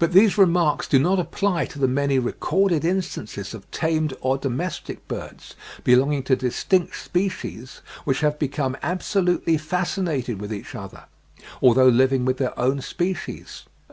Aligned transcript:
But 0.00 0.10
these 0.12 0.36
remarks 0.36 0.88
do 0.88 0.98
not 0.98 1.20
apply 1.20 1.64
to 1.66 1.78
the 1.78 1.86
many 1.86 2.18
recorded 2.18 2.84
instances 2.84 3.54
of 3.54 3.70
tamed 3.70 4.14
or 4.20 4.36
domestic 4.36 5.06
birds, 5.06 5.54
belonging 5.84 6.24
to 6.24 6.34
distinct 6.34 6.96
species, 6.96 7.80
which 8.02 8.18
have 8.18 8.36
become 8.36 8.76
absolutely 8.82 9.58
fascinated 9.58 10.40
with 10.40 10.52
each 10.52 10.74
other, 10.74 11.04
although 11.62 11.86
living 11.86 12.24
with 12.24 12.38
their 12.38 12.58
own 12.58 12.80
species. 12.80 13.62